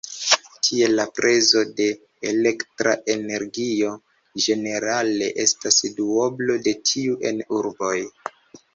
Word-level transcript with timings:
Tie 0.67 0.85
la 0.93 1.03
prezo 1.19 1.61
de 1.79 1.87
elektra 2.31 2.95
energio 3.17 3.93
ĝenerale 4.49 5.31
estas 5.47 5.81
duoblo 6.03 6.61
de 6.69 6.79
tiu 6.93 7.25
en 7.33 7.49
urboj. 7.63 7.97